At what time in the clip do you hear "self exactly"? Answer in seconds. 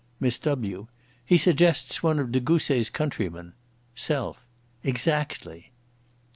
3.93-5.73